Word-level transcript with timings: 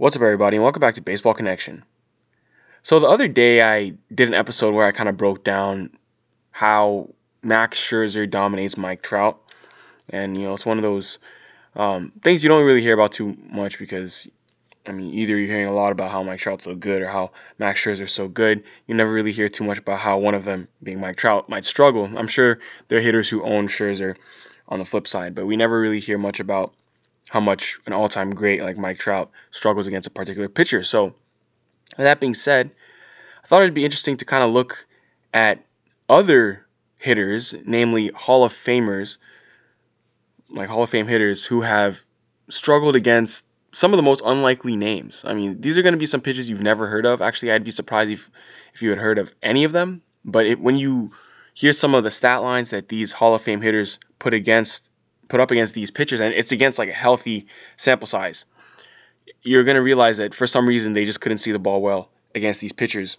What's 0.00 0.16
up, 0.16 0.22
everybody, 0.22 0.56
and 0.56 0.64
welcome 0.64 0.80
back 0.80 0.94
to 0.94 1.02
Baseball 1.02 1.34
Connection. 1.34 1.84
So, 2.82 3.00
the 3.00 3.06
other 3.06 3.28
day 3.28 3.60
I 3.60 3.92
did 4.14 4.28
an 4.28 4.34
episode 4.34 4.72
where 4.72 4.86
I 4.86 4.92
kind 4.92 5.10
of 5.10 5.18
broke 5.18 5.44
down 5.44 5.90
how 6.52 7.10
Max 7.42 7.78
Scherzer 7.78 8.28
dominates 8.28 8.78
Mike 8.78 9.02
Trout. 9.02 9.38
And, 10.08 10.38
you 10.38 10.44
know, 10.44 10.54
it's 10.54 10.64
one 10.64 10.78
of 10.78 10.82
those 10.82 11.18
um, 11.76 12.12
things 12.22 12.42
you 12.42 12.48
don't 12.48 12.64
really 12.64 12.80
hear 12.80 12.94
about 12.94 13.12
too 13.12 13.36
much 13.50 13.78
because, 13.78 14.26
I 14.86 14.92
mean, 14.92 15.12
either 15.12 15.36
you're 15.36 15.46
hearing 15.46 15.66
a 15.66 15.74
lot 15.74 15.92
about 15.92 16.10
how 16.10 16.22
Mike 16.22 16.40
Trout's 16.40 16.64
so 16.64 16.74
good 16.74 17.02
or 17.02 17.08
how 17.08 17.30
Max 17.58 17.84
Scherzer's 17.84 18.10
so 18.10 18.26
good. 18.26 18.64
You 18.86 18.94
never 18.94 19.12
really 19.12 19.32
hear 19.32 19.50
too 19.50 19.64
much 19.64 19.80
about 19.80 19.98
how 19.98 20.16
one 20.16 20.34
of 20.34 20.46
them, 20.46 20.68
being 20.82 20.98
Mike 20.98 21.18
Trout, 21.18 21.46
might 21.50 21.66
struggle. 21.66 22.08
I'm 22.16 22.26
sure 22.26 22.58
there 22.88 22.98
are 22.98 23.02
hitters 23.02 23.28
who 23.28 23.42
own 23.42 23.68
Scherzer 23.68 24.16
on 24.66 24.78
the 24.78 24.86
flip 24.86 25.06
side, 25.06 25.34
but 25.34 25.44
we 25.44 25.58
never 25.58 25.78
really 25.78 26.00
hear 26.00 26.16
much 26.16 26.40
about 26.40 26.72
how 27.28 27.40
much 27.40 27.78
an 27.86 27.92
all-time 27.92 28.30
great 28.30 28.62
like 28.62 28.76
Mike 28.76 28.98
Trout 28.98 29.30
struggles 29.50 29.86
against 29.86 30.08
a 30.08 30.10
particular 30.10 30.48
pitcher. 30.48 30.82
So, 30.82 31.14
that 31.96 32.20
being 32.20 32.34
said, 32.34 32.70
I 33.44 33.46
thought 33.46 33.62
it'd 33.62 33.74
be 33.74 33.84
interesting 33.84 34.16
to 34.16 34.24
kind 34.24 34.42
of 34.42 34.50
look 34.50 34.86
at 35.32 35.64
other 36.08 36.66
hitters, 36.98 37.54
namely 37.64 38.08
Hall 38.08 38.44
of 38.44 38.52
Famers, 38.52 39.18
like 40.48 40.68
Hall 40.68 40.82
of 40.82 40.90
Fame 40.90 41.06
hitters 41.06 41.46
who 41.46 41.60
have 41.62 42.04
struggled 42.48 42.96
against 42.96 43.46
some 43.72 43.92
of 43.92 43.96
the 43.96 44.02
most 44.02 44.22
unlikely 44.24 44.76
names. 44.76 45.24
I 45.26 45.34
mean, 45.34 45.60
these 45.60 45.78
are 45.78 45.82
going 45.82 45.94
to 45.94 45.98
be 45.98 46.06
some 46.06 46.20
pitches 46.20 46.50
you've 46.50 46.62
never 46.62 46.88
heard 46.88 47.06
of. 47.06 47.22
Actually, 47.22 47.52
I'd 47.52 47.64
be 47.64 47.70
surprised 47.70 48.10
if 48.10 48.30
if 48.74 48.82
you 48.82 48.90
had 48.90 48.98
heard 48.98 49.18
of 49.18 49.32
any 49.42 49.64
of 49.64 49.72
them. 49.72 50.02
But 50.24 50.46
it, 50.46 50.60
when 50.60 50.76
you 50.76 51.12
hear 51.54 51.72
some 51.72 51.94
of 51.94 52.04
the 52.04 52.10
stat 52.10 52.42
lines 52.42 52.70
that 52.70 52.88
these 52.88 53.12
Hall 53.12 53.34
of 53.34 53.42
Fame 53.42 53.60
hitters 53.60 53.98
put 54.18 54.34
against 54.34 54.89
put 55.30 55.40
up 55.40 55.50
against 55.50 55.74
these 55.74 55.90
pitchers, 55.90 56.20
and 56.20 56.34
it's 56.34 56.52
against 56.52 56.78
like 56.78 56.90
a 56.90 56.92
healthy 56.92 57.46
sample 57.76 58.06
size, 58.06 58.44
you're 59.42 59.64
gonna 59.64 59.80
realize 59.80 60.18
that 60.18 60.34
for 60.34 60.46
some 60.46 60.66
reason 60.66 60.92
they 60.92 61.04
just 61.04 61.20
couldn't 61.20 61.38
see 61.38 61.52
the 61.52 61.58
ball 61.58 61.80
well 61.80 62.10
against 62.34 62.60
these 62.60 62.72
pitchers. 62.72 63.16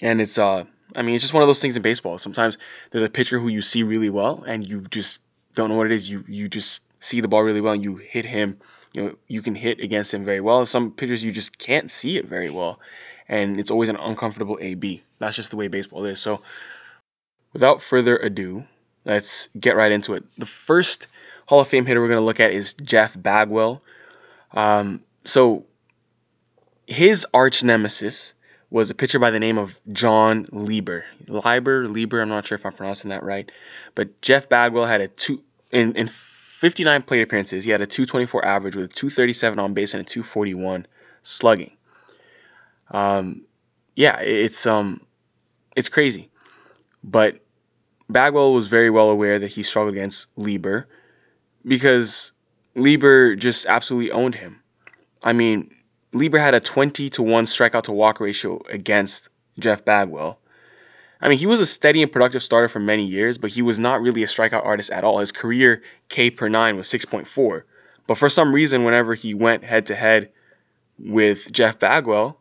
And 0.00 0.22
it's 0.22 0.38
uh 0.38 0.64
I 0.96 1.02
mean 1.02 1.14
it's 1.14 1.22
just 1.22 1.34
one 1.34 1.42
of 1.42 1.48
those 1.48 1.60
things 1.60 1.76
in 1.76 1.82
baseball. 1.82 2.16
Sometimes 2.16 2.56
there's 2.90 3.04
a 3.04 3.10
pitcher 3.10 3.38
who 3.38 3.48
you 3.48 3.60
see 3.60 3.82
really 3.82 4.08
well 4.08 4.44
and 4.46 4.66
you 4.66 4.82
just 4.82 5.18
don't 5.54 5.68
know 5.68 5.76
what 5.76 5.86
it 5.86 5.92
is. 5.92 6.08
You 6.08 6.24
you 6.26 6.48
just 6.48 6.82
see 7.00 7.20
the 7.20 7.28
ball 7.28 7.42
really 7.42 7.60
well 7.60 7.74
and 7.74 7.84
you 7.84 7.96
hit 7.96 8.24
him. 8.24 8.58
You 8.92 9.02
know, 9.02 9.16
you 9.28 9.42
can 9.42 9.54
hit 9.54 9.80
against 9.80 10.14
him 10.14 10.24
very 10.24 10.40
well. 10.40 10.64
Some 10.64 10.92
pitchers 10.92 11.22
you 11.22 11.32
just 11.32 11.58
can't 11.58 11.90
see 11.90 12.16
it 12.16 12.26
very 12.26 12.50
well. 12.50 12.80
And 13.28 13.60
it's 13.60 13.70
always 13.70 13.88
an 13.88 13.96
uncomfortable 13.96 14.58
A 14.60 14.74
B. 14.74 15.02
That's 15.18 15.36
just 15.36 15.50
the 15.50 15.56
way 15.56 15.68
baseball 15.68 16.04
is. 16.04 16.20
So 16.20 16.40
without 17.52 17.82
further 17.82 18.16
ado, 18.16 18.64
let's 19.04 19.48
get 19.58 19.76
right 19.76 19.92
into 19.92 20.14
it. 20.14 20.24
The 20.38 20.46
first 20.46 21.06
Hall 21.46 21.60
of 21.60 21.68
Fame 21.68 21.86
hitter 21.86 22.00
we're 22.00 22.08
going 22.08 22.20
to 22.20 22.24
look 22.24 22.40
at 22.40 22.52
is 22.52 22.74
Jeff 22.74 23.20
Bagwell. 23.20 23.82
Um, 24.52 25.00
so 25.24 25.66
his 26.86 27.26
arch 27.32 27.62
nemesis 27.62 28.34
was 28.70 28.90
a 28.90 28.94
pitcher 28.94 29.18
by 29.18 29.30
the 29.30 29.40
name 29.40 29.58
of 29.58 29.80
Jon 29.92 30.46
Lieber. 30.52 31.04
Lieber, 31.26 31.88
Lieber, 31.88 32.20
I'm 32.20 32.28
not 32.28 32.46
sure 32.46 32.56
if 32.56 32.64
I'm 32.64 32.72
pronouncing 32.72 33.10
that 33.10 33.22
right. 33.22 33.50
But 33.94 34.20
Jeff 34.22 34.48
Bagwell 34.48 34.86
had 34.86 35.00
a 35.00 35.08
two 35.08 35.42
in, 35.72 35.94
in 35.94 36.06
59 36.06 37.02
plate 37.02 37.22
appearances, 37.22 37.64
he 37.64 37.70
had 37.70 37.80
a 37.80 37.86
224 37.86 38.44
average 38.44 38.76
with 38.76 38.84
a 38.84 38.88
237 38.88 39.58
on 39.58 39.72
base 39.72 39.94
and 39.94 40.02
a 40.02 40.04
241 40.04 40.86
slugging. 41.22 41.76
Um, 42.90 43.42
yeah, 43.96 44.20
it's 44.20 44.66
um, 44.66 45.00
it's 45.76 45.88
crazy, 45.88 46.30
but 47.02 47.40
Bagwell 48.12 48.52
was 48.52 48.68
very 48.68 48.90
well 48.90 49.10
aware 49.10 49.38
that 49.38 49.48
he 49.48 49.62
struggled 49.62 49.94
against 49.94 50.26
Lieber 50.36 50.88
because 51.66 52.32
Lieber 52.74 53.36
just 53.36 53.66
absolutely 53.66 54.10
owned 54.10 54.34
him. 54.34 54.62
I 55.22 55.32
mean, 55.32 55.74
Lieber 56.12 56.38
had 56.38 56.54
a 56.54 56.60
20 56.60 57.10
to 57.10 57.22
1 57.22 57.44
strikeout 57.44 57.82
to 57.84 57.92
walk 57.92 58.20
ratio 58.20 58.62
against 58.68 59.28
Jeff 59.58 59.84
Bagwell. 59.84 60.38
I 61.20 61.28
mean, 61.28 61.38
he 61.38 61.46
was 61.46 61.60
a 61.60 61.66
steady 61.66 62.02
and 62.02 62.10
productive 62.10 62.42
starter 62.42 62.68
for 62.68 62.80
many 62.80 63.04
years, 63.04 63.36
but 63.36 63.50
he 63.50 63.60
was 63.60 63.78
not 63.78 64.00
really 64.00 64.22
a 64.22 64.26
strikeout 64.26 64.64
artist 64.64 64.90
at 64.90 65.04
all. 65.04 65.18
His 65.18 65.32
career 65.32 65.82
K 66.08 66.30
per 66.30 66.48
9 66.48 66.76
was 66.76 66.88
6.4. 66.88 67.62
But 68.06 68.16
for 68.16 68.30
some 68.30 68.54
reason, 68.54 68.84
whenever 68.84 69.14
he 69.14 69.34
went 69.34 69.62
head 69.62 69.86
to 69.86 69.94
head 69.94 70.30
with 70.98 71.52
Jeff 71.52 71.78
Bagwell, 71.78 72.40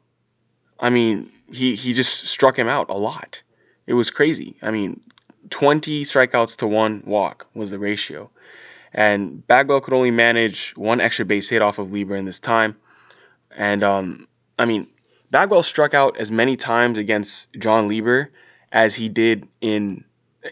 I 0.79 0.89
mean, 0.89 1.29
he, 1.51 1.75
he 1.75 1.93
just 1.93 2.27
struck 2.27 2.57
him 2.57 2.69
out 2.69 2.89
a 2.89 2.93
lot. 2.93 3.41
It 3.85 3.93
was 3.93 4.09
crazy. 4.09 4.55
I 4.61 4.71
mean, 4.71 5.01
20 5.49 6.03
strikeouts 6.03 6.57
to 6.57 6.67
one 6.67 7.03
walk 7.05 7.47
was 7.53 7.71
the 7.71 7.79
ratio. 7.79 8.29
And 8.93 9.45
Bagwell 9.45 9.81
could 9.81 9.93
only 9.93 10.11
manage 10.11 10.75
one 10.75 10.99
extra 10.99 11.25
base 11.25 11.49
hit 11.49 11.61
off 11.61 11.79
of 11.79 11.91
Lieber 11.91 12.15
in 12.15 12.25
this 12.25 12.39
time. 12.39 12.75
And, 13.51 13.83
um, 13.83 14.27
I 14.57 14.65
mean, 14.65 14.87
Bagwell 15.31 15.63
struck 15.63 15.93
out 15.93 16.17
as 16.17 16.31
many 16.31 16.55
times 16.55 16.97
against 16.97 17.51
Jon 17.53 17.87
Lieber 17.87 18.31
as 18.71 18.95
he 18.95 19.09
did 19.09 19.47
in 19.61 20.03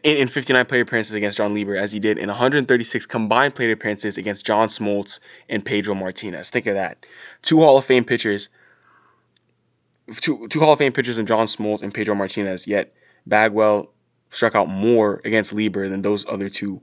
in, 0.04 0.28
59 0.28 0.66
plate 0.66 0.82
appearances 0.82 1.14
against 1.14 1.38
Jon 1.38 1.54
Lieber 1.54 1.76
as 1.76 1.92
he 1.92 2.00
did 2.00 2.18
in 2.18 2.28
136 2.28 3.06
combined 3.06 3.56
plate 3.56 3.72
appearances 3.72 4.18
against 4.18 4.46
John 4.46 4.68
Smoltz 4.68 5.20
and 5.48 5.64
Pedro 5.64 5.96
Martinez. 5.96 6.50
Think 6.50 6.68
of 6.68 6.76
that. 6.76 7.06
Two 7.42 7.60
Hall 7.60 7.78
of 7.78 7.86
Fame 7.86 8.04
pitchers, 8.04 8.50
two, 10.16 10.48
two 10.50 10.60
Hall 10.60 10.74
of 10.74 10.80
Fame 10.80 10.92
pitchers 10.92 11.18
in 11.18 11.26
John 11.26 11.48
Smoltz 11.48 11.82
and 11.82 11.94
Pedro 11.94 12.16
Martinez, 12.16 12.68
yet 12.68 12.94
Bagwell 13.26 13.90
struck 14.32 14.56
out 14.56 14.70
more 14.70 15.22
against 15.26 15.54
Lieber 15.54 15.88
than 15.90 16.02
those 16.02 16.26
other 16.28 16.50
two 16.50 16.82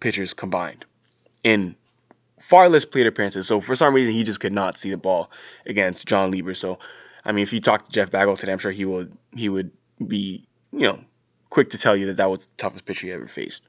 pitchers 0.00 0.32
combined 0.32 0.84
in 1.42 1.76
far 2.40 2.68
less 2.68 2.84
plate 2.84 3.06
appearances. 3.06 3.46
So 3.46 3.60
for 3.60 3.76
some 3.76 3.94
reason, 3.94 4.14
he 4.14 4.22
just 4.22 4.40
could 4.40 4.52
not 4.52 4.76
see 4.76 4.90
the 4.90 4.96
ball 4.96 5.30
against 5.66 6.06
Jon 6.06 6.30
Lieber. 6.30 6.54
So, 6.54 6.78
I 7.24 7.32
mean, 7.32 7.42
if 7.42 7.52
you 7.52 7.60
talk 7.60 7.86
to 7.86 7.92
Jeff 7.92 8.10
Bagwell 8.10 8.36
today, 8.36 8.52
I'm 8.52 8.58
sure 8.58 8.70
he 8.70 8.84
would 8.84 9.16
he 9.34 9.48
would 9.48 9.70
be 10.06 10.46
you 10.72 10.86
know 10.86 11.00
quick 11.50 11.70
to 11.70 11.78
tell 11.78 11.96
you 11.96 12.06
that 12.06 12.16
that 12.18 12.30
was 12.30 12.46
the 12.46 12.56
toughest 12.56 12.84
pitcher 12.84 13.06
he 13.06 13.12
ever 13.12 13.26
faced. 13.26 13.68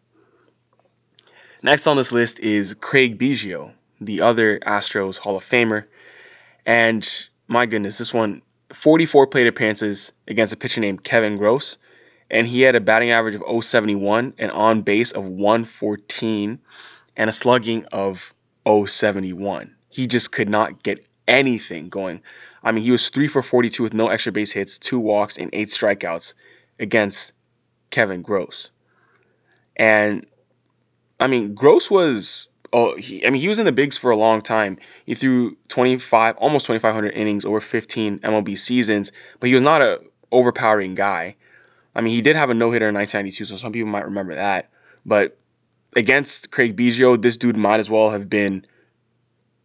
Next 1.63 1.88
on 1.88 1.97
this 1.97 2.11
list 2.11 2.39
is 2.39 2.75
Craig 2.75 3.17
Biggio, 3.17 3.73
the 3.99 4.22
other 4.22 4.59
Astros 4.59 5.17
Hall 5.17 5.38
of 5.38 5.44
Famer, 5.44 5.85
and 6.66 7.28
my 7.47 7.66
goodness, 7.66 7.97
this 7.97 8.13
one 8.13 8.41
44 8.73 9.28
plate 9.28 9.47
appearances 9.47 10.11
against 10.28 10.53
a 10.53 10.57
pitcher 10.57 10.81
named 10.81 11.03
Kevin 11.03 11.38
Gross 11.38 11.78
and 12.29 12.47
he 12.47 12.61
had 12.61 12.75
a 12.75 12.81
batting 12.81 13.11
average 13.11 13.35
of 13.35 13.63
071, 13.63 14.33
an 14.38 14.49
on 14.49 14.81
base 14.81 15.11
of 15.11 15.27
114, 15.27 16.59
and 17.15 17.29
a 17.29 17.33
slugging 17.33 17.85
of 17.91 18.33
071. 18.65 19.75
He 19.89 20.07
just 20.07 20.31
could 20.31 20.49
not 20.49 20.83
get 20.83 21.05
anything 21.27 21.89
going. 21.89 22.21
I 22.63 22.71
mean, 22.71 22.83
he 22.83 22.91
was 22.91 23.09
3 23.09 23.27
for 23.27 23.41
42 23.41 23.81
with 23.81 23.93
no 23.93 24.09
extra 24.09 24.31
base 24.31 24.51
hits, 24.51 24.77
two 24.77 24.99
walks, 24.99 25.37
and 25.37 25.49
eight 25.53 25.69
strikeouts 25.69 26.33
against 26.79 27.33
Kevin 27.89 28.21
Gross. 28.21 28.71
And 29.75 30.25
I 31.19 31.27
mean, 31.27 31.55
Gross 31.55 31.89
was 31.89 32.47
oh, 32.73 32.95
he, 32.97 33.25
I 33.25 33.29
mean, 33.29 33.41
he 33.41 33.47
was 33.47 33.59
in 33.59 33.66
the 33.66 33.71
bigs 33.71 33.97
for 33.97 34.11
a 34.11 34.17
long 34.17 34.41
time. 34.41 34.77
He 35.05 35.16
threw 35.16 35.55
25, 35.69 36.35
almost 36.37 36.66
2,500 36.66 37.09
innings 37.09 37.45
over 37.45 37.61
15 37.61 38.19
MLB 38.19 38.57
seasons, 38.57 39.11
but 39.39 39.47
he 39.47 39.53
was 39.53 39.63
not 39.63 39.81
a 39.81 40.01
overpowering 40.31 40.95
guy. 40.95 41.35
I 41.97 42.02
mean, 42.02 42.13
he 42.13 42.22
did 42.22 42.35
have 42.35 42.52
a 42.52 42.53
no 42.53 42.69
hitter 42.69 42.88
in 42.88 42.94
1992, 42.94 43.46
so 43.46 43.58
some 43.58 43.72
people 43.72 43.90
might 43.90 44.06
remember 44.06 44.35
that. 44.35 44.69
But 45.03 45.35
against 45.96 46.52
Craig 46.52 46.78
Biggio, 46.78 47.19
this 47.19 47.38
dude 47.38 47.58
might 47.58 47.80
as 47.80 47.90
well 47.90 48.12
have 48.12 48.30
been 48.30 48.68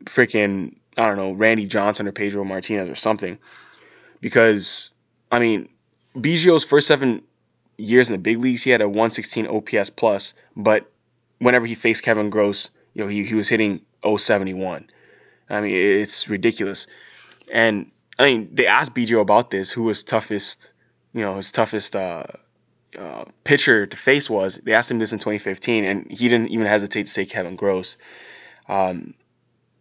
freaking, 0.04 0.76
I 0.96 1.06
don't 1.06 1.18
know, 1.18 1.32
Randy 1.32 1.66
Johnson 1.66 2.08
or 2.08 2.12
Pedro 2.12 2.42
Martinez 2.44 2.88
or 2.88 2.94
something. 2.94 3.38
Because, 4.22 4.88
I 5.30 5.40
mean, 5.40 5.68
Biggio's 6.16 6.64
first 6.64 6.88
seven 6.88 7.20
years 7.76 8.08
in 8.08 8.14
the 8.14 8.18
big 8.18 8.38
leagues, 8.38 8.62
he 8.62 8.70
had 8.70 8.80
a 8.80 8.88
116 8.88 9.46
OPS 9.46 9.90
plus, 9.90 10.32
but 10.56 10.90
whenever 11.38 11.66
he 11.66 11.74
faced 11.74 12.02
Kevin 12.02 12.30
Gross, 12.30 12.70
you 12.94 13.02
know, 13.02 13.08
he, 13.08 13.24
he 13.24 13.34
was 13.34 13.50
hitting 13.50 13.82
071. 14.02 14.88
I 15.50 15.60
mean, 15.60 15.74
it's 15.74 16.30
ridiculous. 16.30 16.86
And 17.52 17.90
I 18.18 18.24
mean, 18.24 18.48
they 18.54 18.66
asked 18.66 18.94
Biggio 18.94 19.20
about 19.20 19.50
this, 19.50 19.70
who 19.70 19.82
was 19.82 20.02
toughest 20.02 20.72
you 21.12 21.22
know 21.22 21.36
his 21.36 21.52
toughest 21.52 21.94
uh, 21.96 22.24
uh, 22.98 23.24
pitcher 23.44 23.86
to 23.86 23.96
face 23.96 24.28
was. 24.28 24.60
They 24.64 24.72
asked 24.72 24.90
him 24.90 24.98
this 24.98 25.12
in 25.12 25.18
2015, 25.18 25.84
and 25.84 26.10
he 26.10 26.28
didn't 26.28 26.48
even 26.48 26.66
hesitate 26.66 27.04
to 27.04 27.10
say 27.10 27.24
Kevin 27.24 27.56
Gross. 27.56 27.96
Um, 28.68 29.14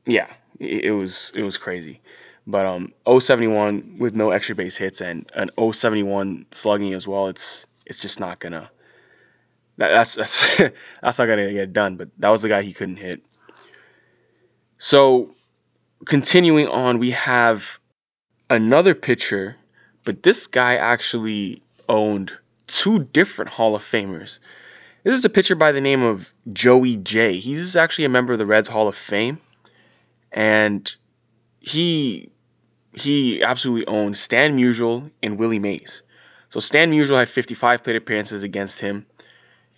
yeah, 0.05 0.27
it, 0.59 0.85
it, 0.85 0.91
was 0.91 1.31
it 1.35 1.43
was 1.43 1.57
crazy. 1.57 2.01
But 2.47 2.65
um, 2.65 2.93
071 3.07 3.97
with 3.99 4.15
no 4.15 4.31
extra 4.31 4.55
base 4.55 4.77
hits 4.77 5.01
and 5.01 5.29
an 5.35 5.49
071 5.57 6.45
slugging 6.51 6.93
as 6.93 7.07
well. 7.07 7.27
It's 7.27 7.67
it's 7.85 7.99
just 7.99 8.19
not 8.19 8.39
gonna. 8.39 8.69
That, 9.77 9.89
that's 9.89 10.15
that's 10.15 10.57
that's 11.01 11.19
not 11.19 11.25
gonna 11.25 11.51
get 11.51 11.73
done. 11.73 11.97
But 11.97 12.09
that 12.19 12.29
was 12.29 12.41
the 12.41 12.49
guy 12.49 12.61
he 12.61 12.73
couldn't 12.73 12.97
hit. 12.97 13.23
So, 14.77 15.35
continuing 16.05 16.67
on, 16.67 16.97
we 16.97 17.11
have 17.11 17.79
another 18.49 18.95
pitcher 18.95 19.57
but 20.03 20.23
this 20.23 20.47
guy 20.47 20.75
actually 20.75 21.61
owned 21.89 22.33
two 22.67 23.03
different 23.05 23.51
Hall 23.51 23.75
of 23.75 23.83
Famers. 23.83 24.39
This 25.03 25.15
is 25.15 25.25
a 25.25 25.29
pitcher 25.29 25.55
by 25.55 25.71
the 25.71 25.81
name 25.81 26.03
of 26.03 26.33
Joey 26.53 26.95
Jay. 26.97 27.39
He's 27.39 27.75
actually 27.75 28.05
a 28.05 28.09
member 28.09 28.33
of 28.33 28.39
the 28.39 28.45
Reds 28.45 28.67
Hall 28.67 28.87
of 28.87 28.95
Fame. 28.95 29.39
And 30.31 30.93
he 31.59 32.29
he 32.93 33.41
absolutely 33.43 33.87
owned 33.87 34.17
Stan 34.17 34.57
Musial 34.57 35.09
and 35.23 35.37
Willie 35.37 35.59
Mays. 35.59 36.03
So 36.49 36.59
Stan 36.59 36.91
Musial 36.91 37.17
had 37.17 37.29
55 37.29 37.83
plate 37.83 37.95
appearances 37.95 38.43
against 38.43 38.81
him, 38.81 39.05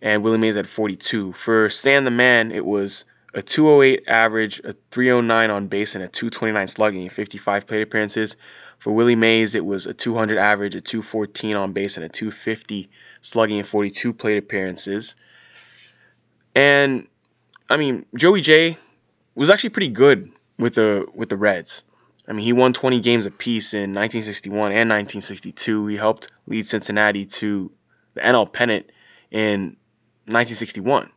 and 0.02 0.24
Willie 0.24 0.40
Mays 0.40 0.56
had 0.56 0.68
42. 0.68 1.34
For 1.34 1.70
Stan 1.70 2.04
the 2.04 2.12
Man, 2.12 2.52
it 2.52 2.66
was 2.66 3.06
a 3.34 3.42
208 3.42 4.04
average, 4.08 4.60
a 4.64 4.74
309 4.92 5.50
on 5.50 5.68
base, 5.68 5.96
and 5.96 6.04
a 6.04 6.08
229 6.08 6.68
slugging, 6.68 7.04
in 7.04 7.10
55 7.10 7.68
plate 7.68 7.82
appearances. 7.82 8.36
For 8.78 8.92
Willie 8.92 9.16
Mays, 9.16 9.56
it 9.56 9.66
was 9.66 9.86
a 9.86 9.94
200 9.94 10.38
average, 10.38 10.76
a 10.76 10.82
214 10.82 11.56
on 11.56 11.72
base, 11.74 11.98
and 11.98 12.06
a 12.06 12.10
250 12.10 12.90
slugging 13.22 13.58
in 13.58 13.64
42 13.64 14.14
plate 14.14 14.38
appearances. 14.38 15.16
And 16.56 17.08
I 17.70 17.78
mean, 17.78 18.06
Joey 18.16 18.42
Jay 18.42 18.78
was 19.36 19.50
actually 19.50 19.72
pretty 19.72 19.90
good 19.90 20.32
with 20.60 20.76
the 20.76 21.08
with 21.16 21.30
the 21.30 21.38
Reds. 21.38 21.84
I 22.28 22.34
mean, 22.34 22.46
he 22.46 22.54
won 22.54 22.72
20 22.72 23.02
games 23.02 23.26
apiece 23.26 23.74
in 23.74 23.94
1961 23.94 24.72
and 24.72 24.90
1962. 24.90 25.88
He 25.88 25.98
helped 25.98 26.32
lead 26.48 26.68
Cincinnati 26.68 27.26
to 27.26 27.72
the 28.14 28.22
NL 28.22 28.52
pennant 28.52 28.92
in 29.32 29.76
1961. 30.28 31.10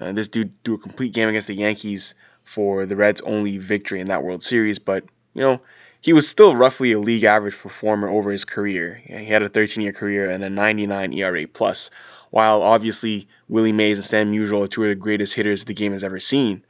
Uh, 0.00 0.12
this 0.12 0.28
dude 0.28 0.54
do 0.62 0.74
a 0.74 0.78
complete 0.78 1.12
game 1.12 1.28
against 1.28 1.48
the 1.48 1.54
Yankees 1.54 2.14
for 2.44 2.86
the 2.86 2.96
Reds' 2.96 3.20
only 3.22 3.58
victory 3.58 4.00
in 4.00 4.06
that 4.08 4.22
World 4.22 4.42
Series, 4.42 4.78
but 4.78 5.04
you 5.34 5.42
know 5.42 5.60
he 6.00 6.12
was 6.12 6.28
still 6.28 6.54
roughly 6.54 6.92
a 6.92 6.98
league 6.98 7.24
average 7.24 7.56
performer 7.56 8.08
over 8.08 8.30
his 8.30 8.44
career. 8.44 9.00
He 9.04 9.26
had 9.26 9.42
a 9.42 9.48
13-year 9.48 9.92
career 9.92 10.30
and 10.30 10.44
a 10.44 10.50
99 10.50 11.12
ERA 11.12 11.48
plus. 11.48 11.90
While 12.30 12.62
obviously 12.62 13.26
Willie 13.48 13.72
Mays 13.72 13.98
and 13.98 14.04
Stan 14.04 14.32
Musial 14.32 14.64
are 14.64 14.68
two 14.68 14.84
of 14.84 14.88
the 14.90 14.94
greatest 14.94 15.34
hitters 15.34 15.64
the 15.64 15.74
game 15.74 15.92
has 15.92 16.04
ever 16.04 16.20
seen, 16.20 16.64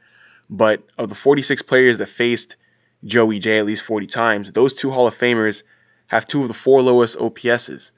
but 0.49 0.82
of 0.96 1.08
the 1.08 1.14
46 1.14 1.62
players 1.62 1.99
that 1.99 2.06
faced 2.06 2.56
Joey 3.05 3.38
Jay 3.38 3.58
at 3.58 3.67
least 3.67 3.84
40 3.84 4.06
times, 4.06 4.52
those 4.52 4.75
two 4.75 4.90
Hall 4.90 5.06
of 5.06 5.14
Famers 5.14 5.62
have 6.08 6.25
two 6.25 6.43
of 6.43 6.49
the 6.49 6.55
four 6.55 6.82
lowest 6.82 7.19
OPSs, 7.19 7.90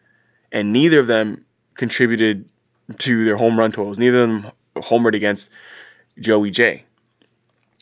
and 0.51 0.73
neither 0.73 0.99
of 0.99 1.07
them 1.07 1.45
contributed 1.75 2.51
to 2.99 3.25
their 3.25 3.37
home 3.37 3.59
run 3.59 3.71
totals. 3.71 3.99
Neither 3.99 4.23
of 4.23 4.29
them 4.29 4.53
homered 4.83 5.15
against 5.15 5.49
Joey 6.19 6.51
Jay. 6.51 6.85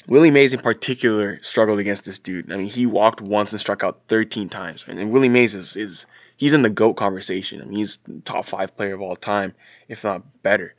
Willie 0.08 0.30
Mays 0.30 0.52
in 0.52 0.60
particular 0.60 1.40
struggled 1.42 1.80
against 1.80 2.04
this 2.04 2.18
dude. 2.18 2.52
I 2.52 2.56
mean, 2.56 2.68
he 2.68 2.86
walked 2.86 3.20
once 3.20 3.52
and 3.52 3.60
struck 3.60 3.82
out 3.82 4.00
13 4.08 4.48
times. 4.48 4.84
And 4.86 5.10
Willie 5.10 5.28
Mays 5.28 5.54
is, 5.54 5.76
is 5.76 6.06
he's 6.36 6.54
in 6.54 6.62
the 6.62 6.70
GOAT 6.70 6.94
conversation. 6.94 7.60
I 7.60 7.64
mean, 7.64 7.78
he's 7.78 7.98
top 8.24 8.46
five 8.46 8.76
player 8.76 8.94
of 8.94 9.02
all 9.02 9.16
time, 9.16 9.54
if 9.88 10.04
not 10.04 10.22
better. 10.42 10.74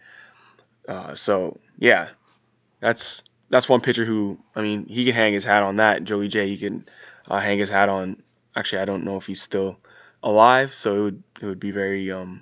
Uh, 0.88 1.14
so 1.16 1.60
yeah, 1.78 2.10
that's 2.80 3.24
that's 3.50 3.68
one 3.68 3.82
pitcher 3.82 4.06
who 4.06 4.38
I 4.56 4.62
mean 4.62 4.86
he 4.86 5.06
can 5.06 5.14
hang 5.14 5.34
his 5.34 5.44
hat 5.44 5.64
on 5.64 5.76
that. 5.78 6.04
Joey 6.06 6.30
Jay. 6.30 6.48
He 6.48 6.58
can 6.58 6.86
uh, 7.28 7.40
hang 7.40 7.60
his 7.60 7.70
hat 7.70 7.90
on. 7.90 8.24
Actually, 8.56 8.82
I 8.82 8.86
don't 8.86 9.04
know 9.04 9.18
if 9.18 9.28
he's 9.28 9.42
still 9.42 9.78
alive, 10.24 10.74
so 10.74 10.96
it 10.96 11.02
would 11.02 11.24
it 11.42 11.46
would 11.46 11.60
be 11.60 11.72
very 11.72 12.10
um, 12.12 12.42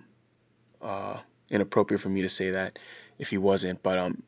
uh, 0.82 1.20
inappropriate 1.50 2.02
for 2.02 2.10
me 2.10 2.22
to 2.22 2.30
say 2.30 2.52
that 2.52 2.78
if 3.20 3.30
he 3.30 3.38
wasn't. 3.38 3.82
But 3.84 3.98
um, 3.98 4.24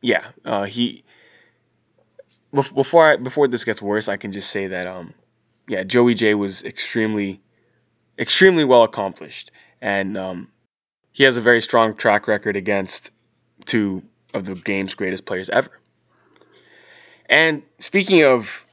yeah, 0.00 0.28
uh, 0.44 0.64
he 0.64 1.04
before 2.52 3.12
I, 3.12 3.16
before 3.16 3.48
this 3.48 3.64
gets 3.64 3.82
worse, 3.82 4.08
I 4.08 4.16
can 4.16 4.32
just 4.32 4.50
say 4.50 4.66
that 4.68 4.86
um, 4.86 5.14
yeah, 5.68 5.82
Joey 5.82 6.14
Jay 6.14 6.34
was 6.34 6.62
extremely 6.64 7.40
extremely 8.18 8.64
well 8.64 8.84
accomplished, 8.84 9.50
and 9.80 10.16
um, 10.16 10.48
he 11.12 11.24
has 11.24 11.36
a 11.36 11.40
very 11.40 11.60
strong 11.60 11.94
track 11.94 12.26
record 12.26 12.56
against 12.56 13.10
two 13.64 14.02
of 14.34 14.44
the 14.46 14.54
game's 14.54 14.94
greatest 14.94 15.24
players 15.26 15.48
ever. 15.50 15.70
And 17.26 17.62
speaking 17.78 18.24
of 18.24 18.64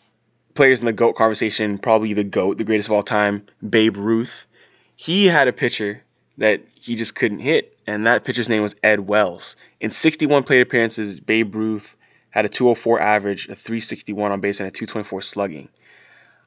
players 0.54 0.80
in 0.80 0.86
the 0.86 0.94
GOAT 0.94 1.14
conversation, 1.14 1.78
probably 1.78 2.14
the 2.14 2.24
GOAT, 2.24 2.58
the 2.58 2.64
greatest 2.64 2.88
of 2.88 2.94
all 2.94 3.04
time, 3.04 3.46
Babe 3.68 3.98
Ruth, 3.98 4.48
he 4.96 5.26
had 5.26 5.48
a 5.48 5.54
pitcher 5.54 6.04
that 6.38 6.62
he 6.80 6.96
just 6.96 7.16
couldn't 7.16 7.40
hit, 7.40 7.75
and 7.88 8.06
that 8.08 8.24
pitcher's 8.24 8.50
name 8.50 8.62
was 8.62 8.76
Ed 8.84 9.02
Wells. 9.02 9.56
In 9.80 9.92
61 9.92 10.44
plate 10.44 10.62
appearances, 10.62 11.20
Babe 11.20 11.54
Ruth 11.56 11.96
had 12.30 12.46
a 12.46 12.50
204 12.50 13.00
average, 13.00 13.48
a 13.48 13.56
361 13.56 14.32
on 14.32 14.40
base, 14.42 14.60
and 14.60 14.68
a 14.68 14.72
224 14.72 15.22
slugging. 15.22 15.70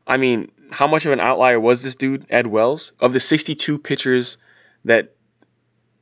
I 0.06 0.16
mean, 0.16 0.50
how 0.70 0.86
much 0.86 1.06
of 1.06 1.12
an 1.12 1.20
outlier 1.20 1.60
was 1.60 1.82
this 1.82 1.94
dude, 1.94 2.26
Ed 2.30 2.46
Wells? 2.46 2.92
Of 3.00 3.12
the 3.12 3.20
62 3.20 3.78
pitchers 3.78 4.38
that 4.84 5.14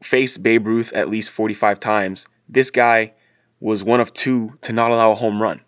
faced 0.02 0.42
Babe 0.42 0.66
Ruth 0.66 0.92
at 0.92 1.08
least 1.08 1.30
45 1.30 1.80
times, 1.80 2.26
this 2.48 2.70
guy 2.70 3.12
was 3.60 3.82
one 3.82 4.00
of 4.00 4.12
two 4.12 4.56
to 4.62 4.72
not 4.72 4.90
allow 4.90 5.12
a 5.12 5.14
home 5.14 5.40
run 5.40 5.60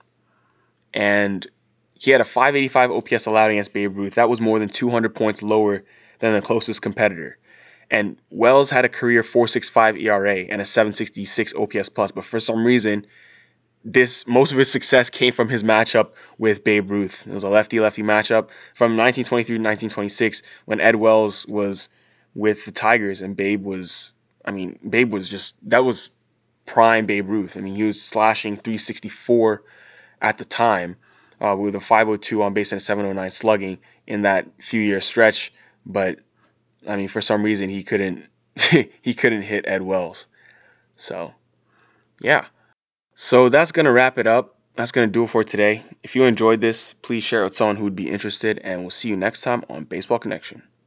and 0.94 1.46
he 1.94 2.10
had 2.10 2.20
a 2.20 2.24
585 2.24 2.90
OPS 2.90 3.26
allowed 3.26 3.50
against 3.50 3.72
Babe 3.72 3.96
Ruth. 3.96 4.14
That 4.14 4.28
was 4.28 4.40
more 4.40 4.58
than 4.58 4.68
200 4.68 5.14
points 5.14 5.42
lower 5.42 5.84
than 6.20 6.32
the 6.32 6.40
closest 6.40 6.82
competitor. 6.82 7.38
And 7.90 8.20
Wells 8.30 8.70
had 8.70 8.84
a 8.84 8.88
career 8.88 9.22
465 9.22 9.96
ERA 9.96 10.36
and 10.36 10.60
a 10.60 10.64
766 10.64 11.54
OPS 11.54 11.88
plus, 11.88 12.10
but 12.10 12.24
for 12.24 12.38
some 12.38 12.64
reason, 12.64 13.06
this 13.84 14.26
most 14.26 14.52
of 14.52 14.58
his 14.58 14.70
success 14.70 15.08
came 15.08 15.32
from 15.32 15.48
his 15.48 15.62
matchup 15.62 16.10
with 16.36 16.64
Babe 16.64 16.90
Ruth. 16.90 17.26
It 17.26 17.32
was 17.32 17.44
a 17.44 17.48
lefty-lefty 17.48 18.02
matchup 18.02 18.48
from 18.74 18.96
1923 18.96 19.56
to 19.56 19.62
1926 19.62 20.42
when 20.66 20.80
Ed 20.80 20.96
Wells 20.96 21.46
was 21.46 21.88
with 22.34 22.64
the 22.66 22.72
Tigers 22.72 23.22
and 23.22 23.34
Babe 23.36 23.64
was 23.64 24.12
I 24.44 24.50
mean, 24.50 24.78
Babe 24.88 25.12
was 25.12 25.28
just 25.28 25.56
that 25.68 25.84
was 25.84 26.10
prime 26.66 27.06
Babe 27.06 27.28
Ruth. 27.28 27.56
I 27.56 27.60
mean, 27.60 27.74
he 27.74 27.82
was 27.82 28.00
slashing 28.00 28.54
364 28.56 29.62
at 30.20 30.38
the 30.38 30.44
time 30.44 30.96
uh, 31.40 31.56
with 31.58 31.74
a 31.74 31.80
502 31.80 32.42
on 32.42 32.52
base 32.54 32.72
and 32.72 32.80
a 32.80 32.84
709 32.84 33.30
slugging 33.30 33.78
in 34.06 34.22
that 34.22 34.46
few 34.60 34.80
year 34.80 35.00
stretch. 35.00 35.52
But 35.86 36.20
I 36.86 36.96
mean, 36.96 37.08
for 37.08 37.20
some 37.20 37.42
reason, 37.42 37.68
he 37.70 37.82
couldn't 37.82 38.26
he 39.02 39.14
couldn't 39.14 39.42
hit 39.42 39.64
Ed 39.66 39.82
Wells. 39.82 40.26
So 40.96 41.34
yeah. 42.20 42.46
So 43.14 43.48
that's 43.48 43.72
gonna 43.72 43.92
wrap 43.92 44.18
it 44.18 44.26
up. 44.26 44.56
That's 44.74 44.92
gonna 44.92 45.06
do 45.08 45.24
it 45.24 45.30
for 45.30 45.42
today. 45.42 45.82
If 46.04 46.14
you 46.14 46.24
enjoyed 46.24 46.60
this, 46.60 46.94
please 47.02 47.24
share 47.24 47.42
it 47.42 47.44
with 47.44 47.56
someone 47.56 47.76
who 47.76 47.84
would 47.84 47.96
be 47.96 48.10
interested, 48.10 48.60
and 48.62 48.82
we'll 48.82 48.90
see 48.90 49.08
you 49.08 49.16
next 49.16 49.40
time 49.40 49.64
on 49.68 49.84
Baseball 49.84 50.18
Connection. 50.18 50.67